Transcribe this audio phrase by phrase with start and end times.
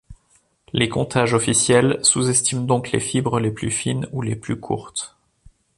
[0.73, 5.15] Les comptages officiels sous-estiment donc les fibres les plus fines ou les plus courtes.